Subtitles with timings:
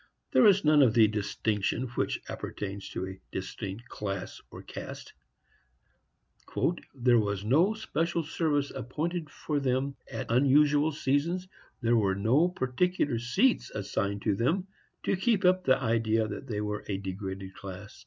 [0.31, 5.13] There was none of the distinction which appertains to a distinct class or caste.
[6.95, 11.47] "There was no special service appointed for them at unusual seasons.
[11.81, 14.65] There were no particular seats assigned to them,
[15.03, 17.99] to keep up the idea that they were a degraded class.